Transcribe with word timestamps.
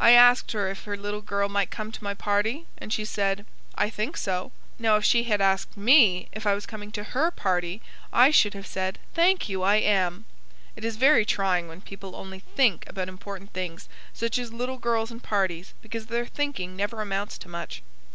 I 0.00 0.12
asked 0.12 0.52
her 0.52 0.70
if 0.70 0.84
her 0.84 0.96
little 0.96 1.20
girl 1.20 1.46
might 1.50 1.70
come 1.70 1.92
to 1.92 2.02
my 2.02 2.14
party, 2.14 2.64
and 2.78 2.90
she 2.90 3.04
said: 3.04 3.44
"I 3.74 3.90
think 3.90 4.16
so." 4.16 4.50
Now 4.78 4.96
if 4.96 5.04
she 5.04 5.24
had 5.24 5.42
asked 5.42 5.76
ME 5.76 6.28
if 6.32 6.46
I 6.46 6.54
was 6.54 6.64
coming 6.64 6.90
to 6.92 7.04
HER 7.04 7.30
party, 7.30 7.82
I 8.10 8.30
should 8.30 8.54
have 8.54 8.66
said: 8.66 8.98
"Thank 9.12 9.50
you; 9.50 9.60
I 9.62 9.76
am." 9.76 10.24
It 10.74 10.86
is 10.86 10.96
very 10.96 11.26
trying 11.26 11.68
when 11.68 11.82
people 11.82 12.16
only 12.16 12.38
THINK 12.38 12.84
about 12.86 13.10
important 13.10 13.52
things, 13.52 13.90
such 14.14 14.38
as 14.38 14.54
little 14.54 14.78
girls 14.78 15.10
and 15.10 15.22
parties; 15.22 15.74
because 15.82 16.06
their 16.06 16.24
thinking 16.24 16.74
never 16.74 17.02
amounts 17.02 17.36
to 17.36 17.48
much. 17.50 17.82